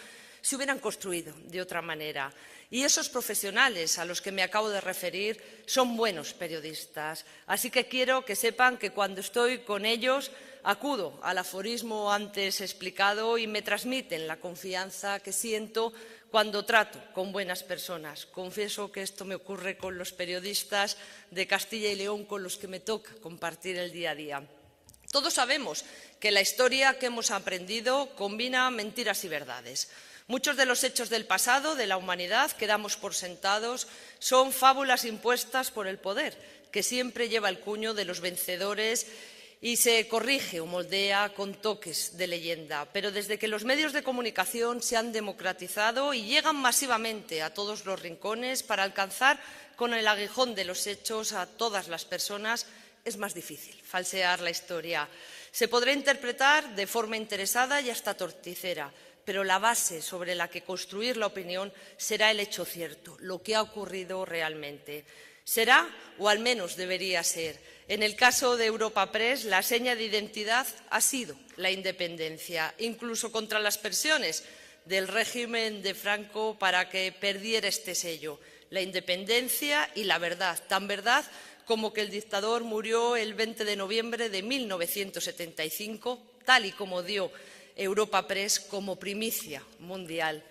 [0.46, 2.32] se hubieran construido de otra manera.
[2.70, 7.24] Y esos profesionales a los que me acabo de referir son buenos periodistas.
[7.48, 10.30] Así que quiero que sepan que cuando estoy con ellos
[10.62, 15.92] acudo al aforismo antes explicado y me transmiten la confianza que siento
[16.30, 18.24] cuando trato con buenas personas.
[18.26, 20.96] Confieso que esto me ocurre con los periodistas
[21.32, 24.46] de Castilla y León con los que me toca compartir el día a día.
[25.10, 25.84] Todos sabemos
[26.20, 29.88] que la historia que hemos aprendido combina mentiras y verdades.
[30.28, 33.86] Muchos de los hechos del pasado de la humanidad que damos por sentados
[34.18, 36.36] son fábulas impuestas por el poder,
[36.72, 39.06] que siempre lleva el cuño de los vencedores
[39.60, 42.86] y se corrige o moldea con toques de leyenda.
[42.92, 47.86] Pero desde que los medios de comunicación se han democratizado y llegan masivamente a todos
[47.86, 49.38] los rincones para alcanzar
[49.76, 52.66] con el aguijón de los hechos a todas las personas,
[53.04, 55.08] es más difícil falsear la historia.
[55.52, 58.92] Se podrá interpretar de forma interesada y hasta torticera,
[59.26, 63.56] pero la base sobre la que construir la opinión será el hecho cierto, lo que
[63.56, 65.04] ha ocurrido realmente.
[65.44, 65.86] Será,
[66.18, 67.58] o al menos debería ser,
[67.88, 73.32] en el caso de Europa Press, la seña de identidad ha sido la independencia, incluso
[73.32, 74.44] contra las presiones
[74.84, 78.38] del régimen de Franco para que perdiera este sello,
[78.70, 81.24] la independencia y la verdad, tan verdad
[81.64, 87.32] como que el dictador murió el 20 de noviembre de 1975, tal y como dio
[87.76, 90.42] Europa Press como primicia mundial.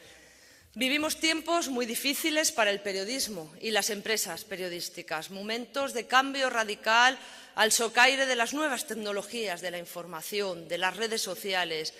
[0.75, 7.17] Vivimos tiempos muy difíciles para el periodismo y las empresas periodísticas, momentos de cambio radical
[7.55, 11.93] al socaire de las nuevas tecnologías de la información, de las redes sociales.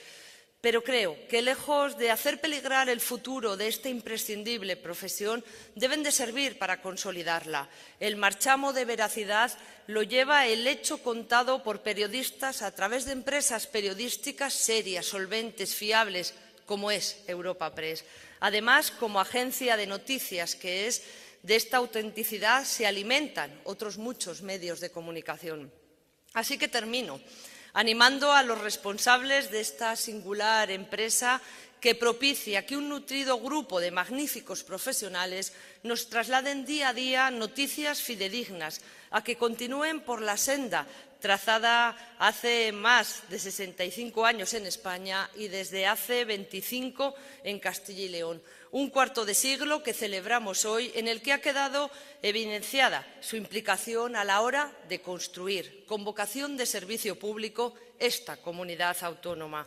[0.65, 6.11] Pero creo que lejos de hacer peligrar el futuro de esta imprescindible profesión, deben de
[6.11, 7.69] servir para consolidarla.
[7.99, 9.51] El marchamo de veracidad
[9.85, 16.33] lo lleva el hecho contado por periodistas a través de empresas periodísticas serias, solventes, fiables,
[16.65, 18.03] como es Europa Press.
[18.39, 21.03] Además, como agencia de noticias que es,
[21.43, 25.71] de esta autenticidad se alimentan otros muchos medios de comunicación.
[26.33, 27.21] Así que termino
[27.75, 31.41] animando a los responsables de esta singular empresa
[31.83, 35.51] que propicia que un nutrido grupo de magníficos profesionales
[35.83, 38.79] nos trasladen día a día noticias fidedignas,
[39.11, 40.87] a que continúen por la senda
[41.25, 48.09] trazada hace más de 65 años en España y desde hace 25 en Castilla y
[48.09, 48.43] León.
[48.69, 51.89] Un cuarto de siglo que celebramos hoy en el que ha quedado
[52.21, 58.95] evidenciada su implicación a la hora de construir, con vocación de servicio público, esta comunidad
[59.01, 59.65] autónoma.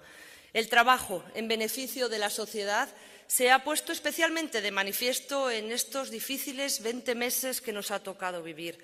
[0.53, 2.89] El trabajo en beneficio de la sociedad
[3.27, 8.45] se ha puesto especialmente de manifiesto en estos difíciles 20 meses que nos ha tocado
[8.45, 8.79] vivir.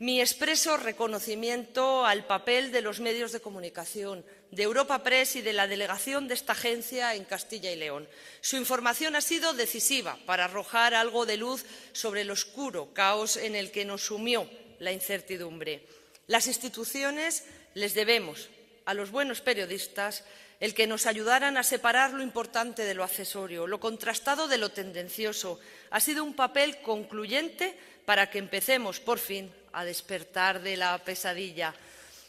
[0.00, 5.52] Mi expreso reconocimiento al papel de los medios de comunicación, de Europa Press y de
[5.52, 8.08] la delegación de esta agencia en Castilla y León.
[8.40, 13.56] Su información ha sido decisiva para arrojar algo de luz sobre el oscuro caos en
[13.56, 15.84] el que nos sumió la incertidumbre.
[16.28, 17.42] Las instituciones
[17.74, 18.50] les debemos
[18.84, 20.22] a los buenos periodistas
[20.60, 24.70] el que nos ayudaran a separar lo importante de lo accesorio, lo contrastado de lo
[24.70, 25.58] tendencioso.
[25.90, 31.74] Ha sido un papel concluyente para que empecemos, por fin, a despertar de la pesadilla.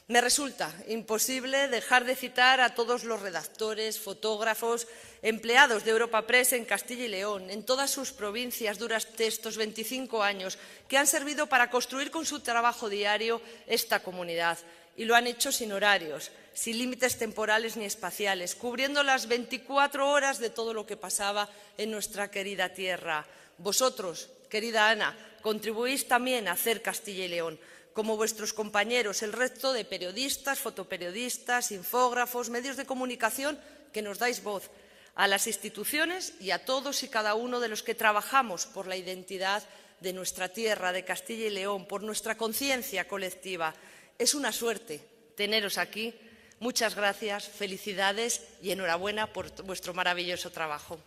[0.08, 4.88] Me resulta imposible dejar de citar a todos los redactores, fotógrafos,
[5.22, 10.24] empleados de Europa Press en Castilla y León, en todas sus provincias durante estos 25
[10.24, 10.58] años,
[10.88, 14.58] que han servido para construir con su trabajo diario esta comunidad.
[14.98, 20.40] Y lo han hecho sin horarios, sin límites temporales ni espaciales, cubriendo las 24 horas
[20.40, 23.26] de todo lo que pasaba en nuestra querida tierra.
[23.60, 27.60] Vosotros, querida Ana, contribuís también a hacer Castilla y León,
[27.94, 33.60] como vuestros compañeros, el resto de periodistas, fotoperiodistas, infógrafos, medios de comunicación
[33.92, 34.72] que nos dais voz,
[35.16, 38.96] a las instituciones y a todos y cada uno de los que trabajamos por la
[38.96, 39.64] identidad
[40.00, 43.76] de nuestra tierra, de Castilla y León, por nuestra conciencia colectiva.
[44.18, 45.04] Es una suerte
[45.36, 46.14] teneros aquí.
[46.60, 51.00] Muchas gracias, felicidades y enhorabuena por vuestro maravilloso trabajo.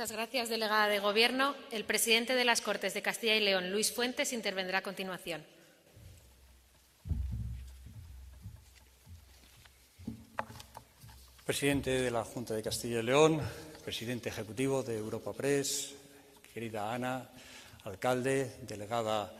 [0.00, 1.54] Muchas gracias, delegada de Gobierno.
[1.70, 5.44] El presidente de las Cortes de Castilla y León, Luis Fuentes, intervendrá a continuación.
[11.44, 13.42] Presidente de la Junta de Castilla y León,
[13.84, 15.92] presidente ejecutivo de Europa Press,
[16.54, 17.28] querida Ana,
[17.84, 19.30] alcalde, delegada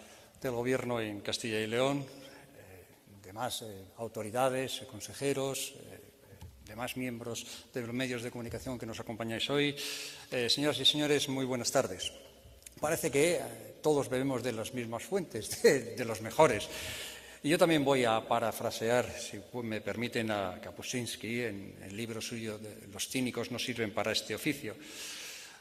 [0.43, 2.85] del Gobierno en Castilla y León, eh,
[3.25, 6.10] demás eh, autoridades, consejeros, eh,
[6.71, 9.77] demás miembros de los medios de comunicación que nos acompañáis hoy.
[10.49, 12.13] señoras y señores, muy buenas tardes.
[12.81, 13.41] Parece que
[13.83, 16.69] todos bebemos de las mismas fuentes, de los mejores.
[17.43, 22.59] Y yo también voy a parafrasear, si me permiten, a Kapuscinski en el libro suyo
[22.59, 24.77] de Los cínicos no sirven para este oficio.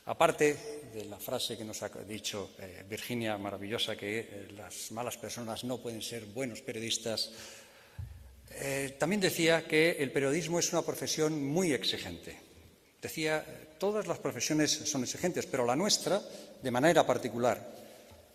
[0.05, 5.17] Aparte de la frase que nos ha dicho eh, Virginia, maravillosa, que eh, las malas
[5.17, 7.31] personas no pueden ser buenos periodistas,
[8.51, 12.37] eh, también decía que el periodismo es una profesión muy exigente.
[13.01, 13.45] Decía,
[13.77, 16.21] todas las profesiones son exigentes, pero la nuestra
[16.61, 17.79] de manera particular.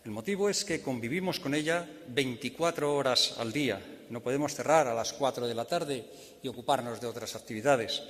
[0.03, 3.81] El motivo es que convivimos con ella 24 horas al día.
[4.09, 6.05] No podemos cerrar a las 4 de la tarde
[6.41, 8.03] y ocuparnos de otras actividades.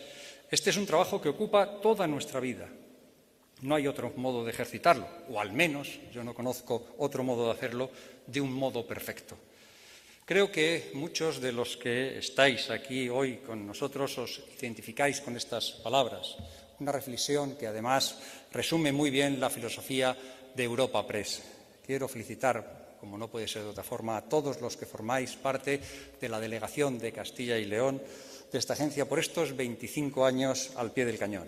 [0.51, 2.67] Este es un trabajo que ocupa toda nuestra vida.
[3.61, 7.51] No hay otro modo de ejercitarlo, o al menos yo no conozco otro modo de
[7.51, 7.89] hacerlo
[8.27, 9.37] de un modo perfecto.
[10.25, 15.77] Creo que muchos de los que estáis aquí hoy con nosotros os identificáis con estas
[15.85, 16.33] palabras,
[16.81, 18.17] una reflexión que además
[18.49, 20.17] resume muy bien la filosofía
[20.55, 21.45] de Europa Press.
[21.85, 25.79] Quiero felicitar, como no puede ser de otra forma, a todos los que formáis parte
[26.19, 28.01] de la delegación de Castilla y León
[28.51, 31.45] de esta agencia por estos 25 años al pie del cañón.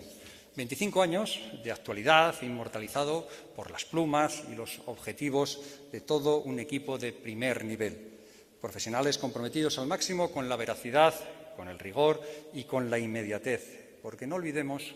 [0.54, 5.58] 25 años de actualidad inmortalizado por las plumas y los objetivos
[5.90, 8.17] de todo un equipo de primer nivel.
[8.60, 11.14] Profesionales comprometidos al máximo con la veracidad,
[11.56, 12.20] con el rigor
[12.52, 14.94] y con la inmediatez, porque no olvidemos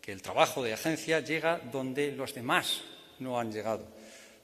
[0.00, 2.80] que el trabajo de agencia llega donde los demás
[3.18, 3.86] no han llegado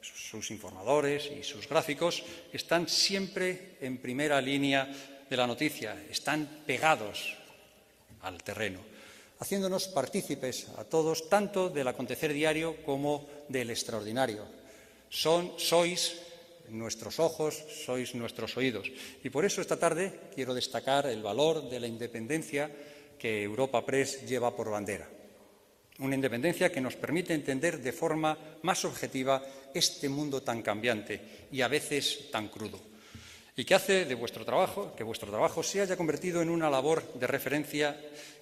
[0.00, 4.88] sus informadores y sus gráficos están siempre en primera línea
[5.28, 7.34] de la noticia, están pegados
[8.22, 8.80] al terreno,
[9.38, 14.44] haciéndonos partícipes a todos tanto del acontecer diario como del extraordinario.
[15.08, 16.25] Son, sois
[16.70, 18.90] nuestros ojos, sois nuestros oídos.
[19.22, 22.70] Y por eso esta tarde quiero destacar el valor de la independencia
[23.18, 25.08] que Europa Press lleva por bandera.
[25.98, 31.62] Una independencia que nos permite entender de forma más objetiva este mundo tan cambiante y
[31.62, 32.80] a veces tan crudo,
[33.56, 37.02] y que hace de vuestro trabajo que vuestro trabajo se haya convertido en una labor
[37.14, 37.98] de referencia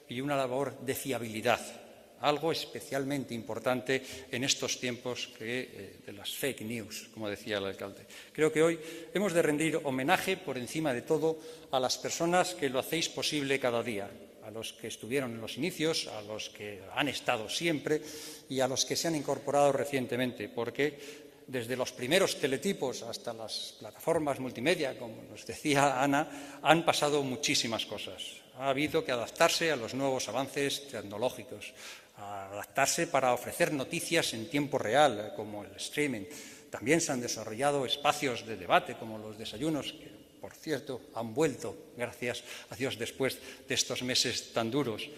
[0.08, 1.83] y una labor de fiabilidad,
[2.20, 8.06] algo especialmente importante en estos tiempos eh, de las fake news, como decía el alcalde.
[8.32, 8.78] Creo que hoy
[9.12, 11.38] hemos de rendir homenaje, por encima de todo,
[11.70, 14.10] a las personas que lo hacéis posible cada día,
[14.44, 18.00] a los que estuvieron en los inicios, a los que han estado siempre
[18.48, 23.76] y a los que se han incorporado recientemente, porque desde los primeros teletipos hasta las
[23.78, 28.22] plataformas multimedia, como nos decía Ana, han pasado muchísimas cosas.
[28.56, 31.74] Ha habido que adaptarse a los nuevos avances tecnológicos,
[32.16, 36.26] adaptarse para ofrecer noticias en tiempo real, como el streaming.
[36.70, 39.94] También se han desarrollado espacios de debate, como los desayunos,
[40.40, 45.08] por cierto, han vuelto, gracias a Dios, después de estos meses tan duros.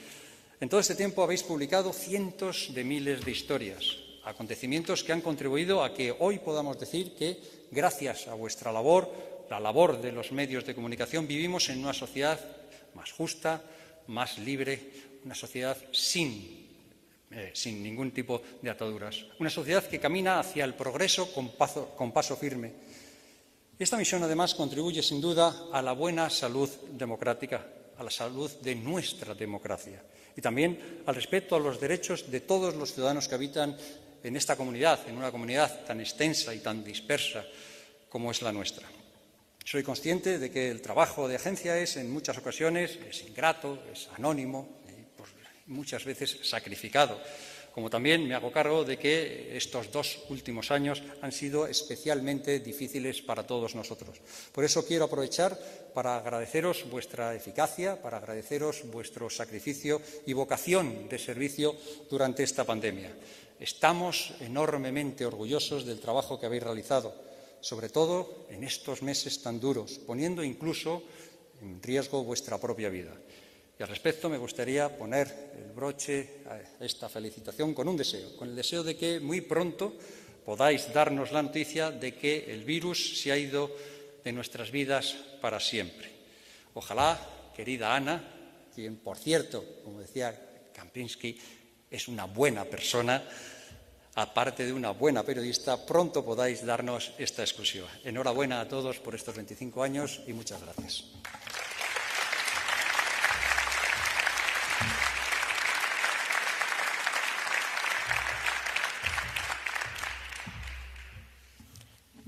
[0.61, 5.83] En todo este tiempo habéis publicado cientos de miles de historias, acontecimientos que han contribuido
[5.83, 9.11] a que hoy podamos decir que, gracias a vuestra labor,
[9.51, 12.39] la labor de los medios de comunicación, vivimos en una sociedad
[12.95, 13.63] más justa,
[14.07, 14.81] más libre,
[15.25, 16.66] una sociedad sin,
[17.31, 21.49] eh, sin ningún tipo de ataduras, una sociedad que camina hacia el progreso con
[21.97, 22.73] con paso firme
[23.79, 27.67] esta misión, además, contribuye sin duda a la buena salud democrática,
[27.99, 30.03] a la salud de nuestra democracia
[30.35, 33.77] y también al respeto a los derechos de todos los ciudadanos que habitan
[34.23, 37.45] en esta comunidad, en una comunidad tan extensa y tan dispersa
[38.09, 38.89] como es la nuestra.
[39.63, 44.09] Soy consciente de que el trabajo de agencia es, en muchas ocasiones, es ingrato, es
[44.17, 44.76] anónimo
[45.67, 47.21] muchas veces sacrificado
[47.77, 53.21] como también me hago cargo de que estos dos últimos años han sido especialmente difíciles
[53.21, 54.17] para todos nosotros.
[54.51, 55.53] Por eso quiero aprovechar
[55.93, 61.77] para agradeceros vuestra eficacia, para agradeceros vuestro sacrificio y vocación de servicio
[62.09, 63.13] durante esta pandemia.
[63.61, 67.13] Estamos enormemente orgullosos del trabajo que habéis realizado,
[67.61, 71.03] sobre todo en estos meses tan duros, poniendo incluso
[71.61, 73.13] en riesgo vuestra propia vida.
[73.79, 78.49] Y al respecto me gustaría poner el broche a esta felicitación con un deseo, con
[78.49, 79.93] el deseo de que muy pronto
[80.45, 83.71] podáis darnos la noticia de que el virus se ha ido
[84.25, 86.11] de nuestras vidas para siempre.
[86.75, 87.21] Ojalá,
[87.55, 88.23] querida Ana,
[88.75, 90.35] quien, por cierto, como decía
[90.73, 91.39] Kampinsky,
[91.91, 93.23] es una buena persona,
[94.15, 97.89] aparte de una buena periodista, pronto podáis darnos esta exclusiva.
[98.05, 101.05] Enhorabuena a todos por estos 25 años y muchas gracias.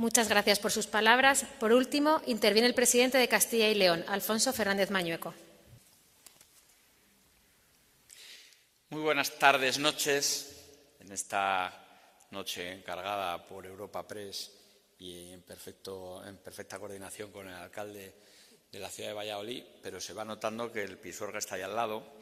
[0.08, 1.44] Muchas gracias por sus palabras.
[1.60, 5.34] Por último, interviene el presidente de Castilla y León, Alfonso Fernández Mañueco.
[8.88, 10.64] Muy buenas tardes, noches,
[11.00, 14.50] en esta noche encargada por Europa Press
[14.98, 18.14] y en, perfecto, en perfecta coordinación con el alcalde
[18.72, 21.76] de la ciudad de Valladolid, pero se va notando que el Pisuerga está ahí al
[21.76, 22.14] lado.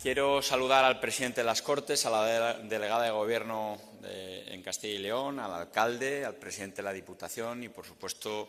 [0.00, 4.98] Quiero saludar al presidente de las Cortes, a la delegada de Gobierno en Castilla y
[4.98, 8.48] León, al alcalde, al presidente de la Diputación y, por supuesto,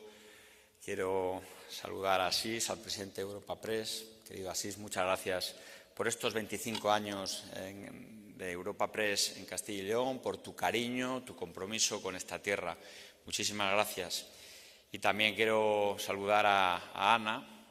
[0.83, 4.05] quiero saludar a Asís, al presidente de Europa Press.
[4.27, 5.55] Querido Asís, muchas gracias
[5.95, 11.35] por estos 25 años de Europa Press en Castilla y León, por tu cariño, tu
[11.35, 12.77] compromiso con esta tierra.
[13.25, 14.27] Muchísimas gracias.
[14.91, 17.65] Y también quiero saludar a Ana,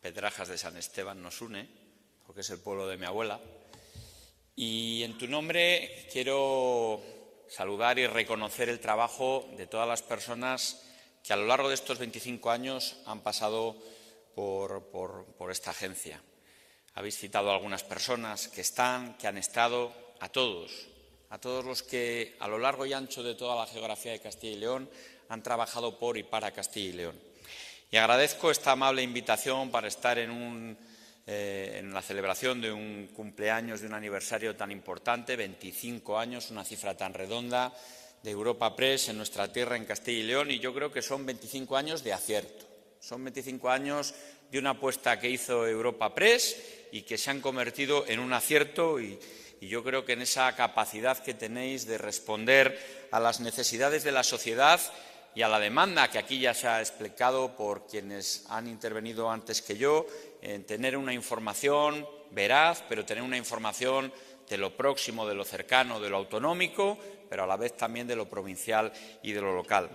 [0.00, 1.81] Pedrajas de San Esteban nos une
[2.32, 3.38] porque es el pueblo de mi abuela.
[4.56, 7.02] Y en tu nombre quiero
[7.46, 10.82] saludar y reconocer el trabajo de todas las personas
[11.22, 13.76] que a lo largo de estos 25 años han pasado
[14.34, 16.22] por, por, esta agencia.
[16.94, 20.88] Habéis citado a algunas personas que están, que han estado, a todos,
[21.28, 24.56] a todos los que a lo largo y ancho de toda la geografía de Castilla
[24.56, 24.88] y León
[25.28, 27.20] han trabajado por y para Castilla y León.
[27.90, 30.91] Y agradezco esta amable invitación para estar en un
[31.26, 36.64] eh, en la celebración de un cumpleaños, de un aniversario tan importante, 25 años, una
[36.64, 37.72] cifra tan redonda
[38.22, 41.26] de Europa Press en nuestra tierra, en Castilla y León, y yo creo que son
[41.26, 42.66] 25 años de acierto.
[43.00, 44.14] Son 25 años
[44.50, 46.56] de una apuesta que hizo Europa Press
[46.92, 49.18] y que se han convertido en un acierto y,
[49.60, 54.10] y yo creo que en esa capacidad que tenéis de responder a las necesidades de
[54.10, 54.80] la sociedad
[55.34, 59.62] y a la demanda que aquí ya se ha explicado por quienes han intervenido antes
[59.62, 60.06] que yo,
[60.42, 64.12] en tener una información veraz, pero tener una información
[64.48, 66.98] de lo próximo, de lo cercano, de lo autonómico,
[67.30, 69.88] pero a la vez también de lo provincial y de lo local.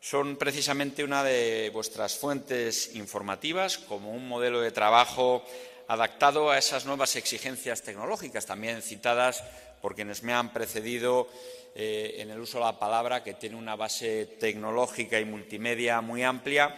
[0.00, 5.44] Son precisamente una de vuestras fuentes informativas como un modelo de trabajo
[5.86, 9.44] adaptado a esas nuevas exigencias tecnológicas, también citadas
[9.80, 11.28] por quienes me han precedido
[11.74, 16.22] eh, en el uso de la palabra, que tiene una base tecnológica y multimedia muy
[16.22, 16.74] amplia,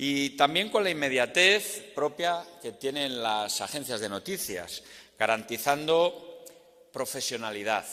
[0.00, 4.84] y también con la inmediatez propia que tienen las agencias de noticias,
[5.18, 6.44] garantizando
[6.92, 7.84] profesionalidad,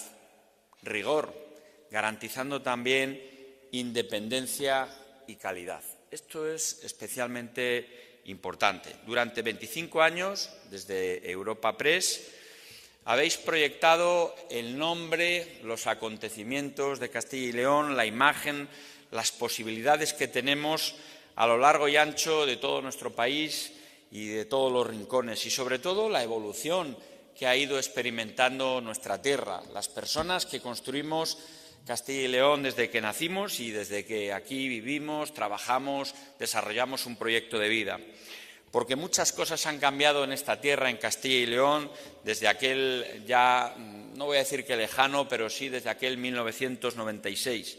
[0.83, 1.33] rigor,
[1.89, 3.19] garantizando también
[3.71, 4.87] independencia
[5.25, 5.81] y calidad.
[6.11, 8.95] Esto es especialmente importante.
[9.07, 12.31] Durante 25 años, desde Europa Press,
[13.05, 18.69] habéis proyectado el nombre, los acontecimientos de Castilla y León, la imagen,
[19.11, 20.95] las posibilidades que tenemos
[21.35, 23.73] a lo largo y ancho de todo nuestro país
[24.11, 26.97] y de todos los rincones y sobre todo la evolución
[27.37, 31.37] que ha ido experimentando nuestra tierra, las personas que construimos
[31.85, 37.59] Castilla y León desde que nacimos y desde que aquí vivimos, trabajamos, desarrollamos un proyecto
[37.59, 37.99] de vida
[38.75, 41.89] porque muchas cosas han cambiado en esta tierra, en Castilla y León,
[42.25, 47.77] desde aquel ya, no voy a decir que lejano, pero sí desde aquel 1996.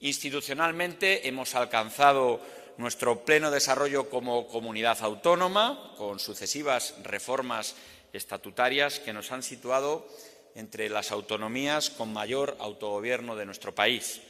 [0.00, 2.38] Institucionalmente hemos alcanzado
[2.80, 7.76] nuestro pleno desarrollo como comunidad autónoma, con sucesivas reformas
[8.12, 10.08] estatutarias que nos han situado
[10.54, 14.20] entre las autonomías con mayor autogobierno de nuestro país.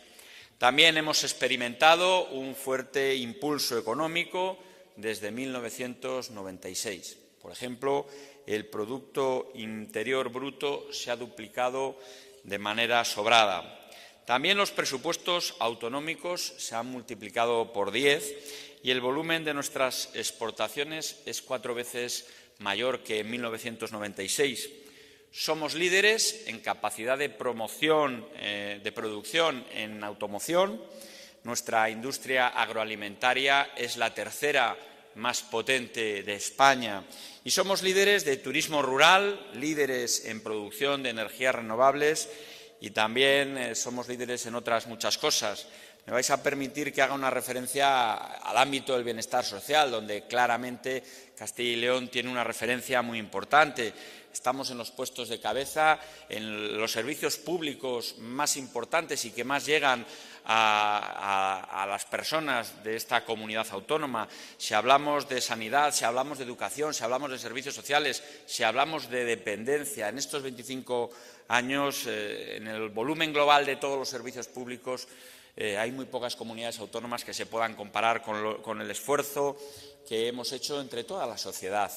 [0.59, 4.59] También hemos experimentado un fuerte impulso económico
[4.97, 7.17] desde 1996.
[7.41, 8.07] Por ejemplo,
[8.47, 11.97] el Producto Interior Bruto se ha duplicado
[12.43, 13.80] de manera sobrada.
[14.31, 18.33] También los presupuestos autonómicos se han multiplicado por diez
[18.81, 22.28] y el volumen de nuestras exportaciones es cuatro veces
[22.61, 24.70] mayor que en 1996.
[25.33, 30.81] Somos líderes en capacidad de promoción, eh, de producción en automoción.
[31.43, 34.78] Nuestra industria agroalimentaria es la tercera
[35.16, 37.03] más potente de España.
[37.43, 42.28] Y somos líderes de turismo rural, líderes en producción de energías renovables
[42.81, 45.66] y también eh, somos líderes en otras muchas cosas.
[46.07, 51.03] me vais a permitir que haga una referencia al ámbito del bienestar social, donde claramente
[51.37, 53.93] Castilla y León tiene una referencia muy importante.
[54.33, 59.66] Estamos en los puestos de cabeza, en los servicios públicos más importantes y que más
[59.66, 60.07] llegan
[60.45, 64.28] a, las personas de esta comunidad autónoma.
[64.57, 69.11] Si hablamos de sanidad, si hablamos de educación, si hablamos de servicios sociales, si hablamos
[69.11, 71.11] de dependencia, en estos 25
[71.49, 75.09] años, eh, en el volumen global de todos los servicios públicos,
[75.57, 79.57] eh, hay muy pocas comunidades autónomas que se puedan comparar con, el esfuerzo
[80.09, 81.93] que hemos hecho entre toda la sociedad,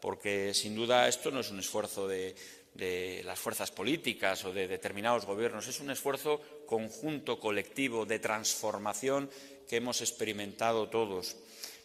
[0.00, 2.36] porque sin duda esto no es un esfuerzo de,
[2.78, 9.30] las fuerzas políticas o de determinados gobiernos, es un esfuerzo conjunto, colectivo, de transformación
[9.68, 11.36] que hemos experimentado todos.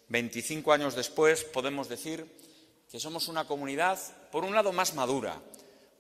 [0.08, 2.26] Veinticinco años después podemos decir
[2.92, 4.00] que somos una comunidad,
[4.32, 5.42] por un lado, más madura,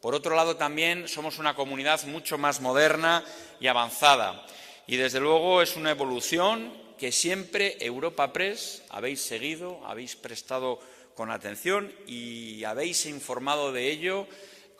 [0.03, 3.23] por otro lado, también somos una comunidad mucho más moderna
[3.61, 4.45] y avanzada.
[4.85, 10.81] Y desde luego es una evolución que siempre Europa Press habéis seguido, habéis prestado
[11.15, 14.27] con atención y habéis informado de ello,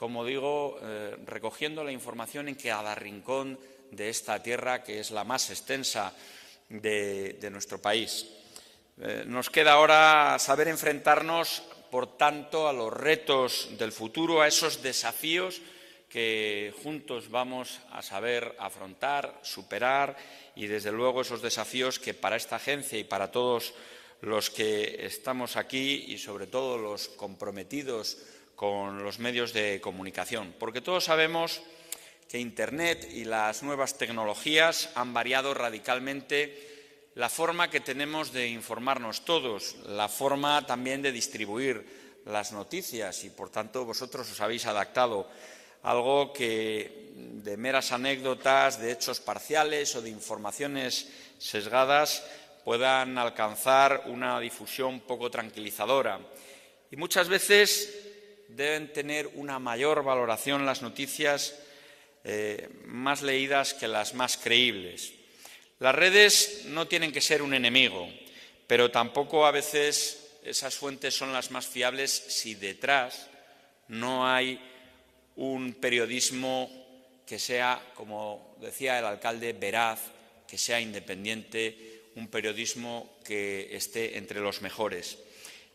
[0.03, 3.57] como digo, eh, recogiendo la información en cada rincón
[3.89, 6.13] de esta tierra que es la más extensa
[6.67, 8.27] de, nuestro país.
[8.99, 14.83] Eh, nos queda ahora saber enfrentarnos, por tanto, a los retos del futuro, a esos
[14.83, 15.61] desafíos
[16.09, 20.17] que juntos vamos a saber afrontar, superar
[20.53, 23.73] y, desde luego, esos desafíos que para esta agencia y para todos
[24.19, 28.17] los que estamos aquí y, sobre todo, los comprometidos
[28.55, 30.53] con los medios de comunicación.
[30.59, 31.61] Porque todos sabemos
[32.29, 36.73] que Internet y las nuevas tecnologías han variado radicalmente
[37.15, 43.29] la forma que tenemos de informarnos todos, la forma también de distribuir las noticias y,
[43.29, 45.27] por tanto, vosotros os habéis adaptado
[45.83, 52.23] algo que de meras anécdotas, de hechos parciales o de informaciones sesgadas
[52.63, 56.19] puedan alcanzar una difusión poco tranquilizadora.
[56.89, 58.12] Y muchas veces
[58.55, 61.55] deben tener una mayor valoración las noticias
[62.23, 65.13] eh, más leídas que las más creíbles.
[65.79, 68.07] Las redes no tienen que ser un enemigo,
[68.67, 73.27] pero tampoco a veces esas fuentes son las más fiables si detrás
[73.87, 74.59] no hay
[75.35, 76.69] un periodismo
[77.25, 79.99] que sea, como decía el alcalde, veraz,
[80.47, 85.17] que sea independiente, un periodismo que esté entre los mejores.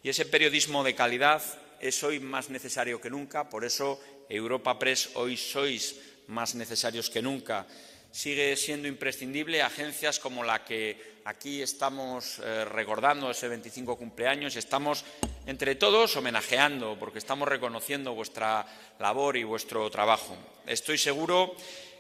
[0.03, 1.43] Y ese periodismo de calidad
[1.81, 5.97] es hoy más necesario que nunca, por eso Europa Press hoy sois
[6.29, 7.67] más necesarios que nunca.
[8.11, 15.05] Sigue siendo imprescindible agencias como la que aquí estamos eh, recordando ese 25 cumpleaños, estamos
[15.47, 18.67] entre todos homenajeando, porque estamos reconociendo vuestra
[18.99, 20.37] labor y vuestro trabajo.
[20.67, 21.55] Estoy seguro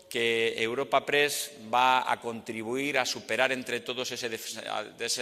[0.08, 4.28] que Europa Press va a contribuir a superar entre todos ese,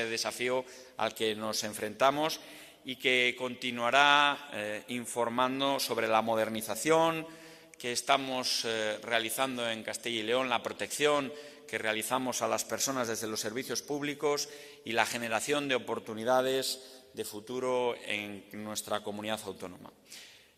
[0.06, 0.64] desafío
[0.96, 2.40] al que nos enfrentamos
[2.86, 7.26] y que continuará eh, informando sobre la modernización
[7.76, 11.32] que estamos eh, realizando en Castilla y León, la protección
[11.66, 14.48] que realizamos a las personas desde los servicios públicos
[14.84, 19.92] y la generación de oportunidades de futuro en nuestra comunidad autónoma.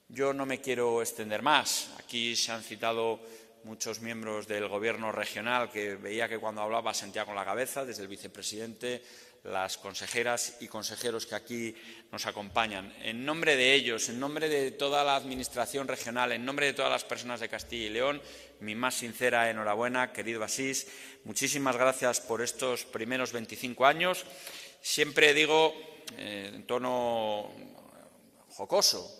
[0.08, 1.90] Yo no me quiero extender más.
[1.98, 3.20] Aquí se han citado
[3.64, 8.02] muchos miembros del Gobierno regional que veía que cuando hablaba sentía con la cabeza, desde
[8.02, 9.02] el vicepresidente,
[9.44, 11.74] las consejeras y consejeros que aquí
[12.12, 12.92] nos acompañan.
[13.02, 16.90] En nombre de ellos, en nombre de toda la Administración regional, en nombre de todas
[16.90, 18.22] las personas de Castilla y León,
[18.60, 20.88] mi más sincera enhorabuena, querido Asís.
[21.24, 24.24] Muchísimas gracias por estos primeros 25 años.
[24.80, 25.74] Siempre digo
[26.16, 27.50] eh, en tono
[28.50, 29.18] jocoso,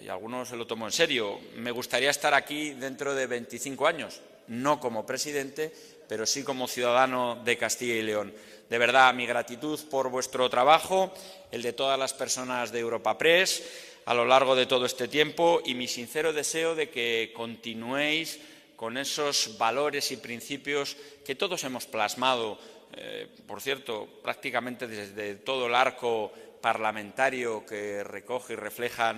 [0.00, 4.20] y algunos se lo tomo en serio, me gustaría estar aquí dentro de 25 años,
[4.48, 5.72] no como presidente,
[6.08, 8.34] pero sí como ciudadano de Castilla y León.
[8.68, 11.12] De verdad, mi gratitud por vuestro trabajo,
[11.50, 13.62] el de todas las personas de Europa Press
[14.04, 18.40] a lo largo de todo este tiempo y mi sincero deseo de que continuéis
[18.76, 20.96] con esos valores y principios
[21.26, 22.58] que todos hemos plasmado
[22.96, 29.12] eh, por cierto, prácticamente desde todo el arco parlamentario que recoge y refleja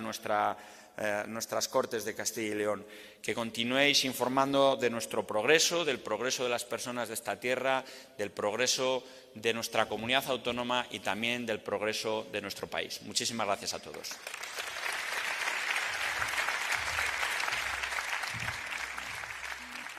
[0.97, 2.85] eh, nuestras Cortes de Castilla y León.
[3.21, 7.83] Que continuéis informando de nuestro progreso, del progreso de las personas de esta tierra,
[8.17, 9.03] del progreso
[9.35, 13.01] de nuestra comunidad autónoma y también del progreso de nuestro país.
[13.03, 14.09] Muchísimas gracias a todos.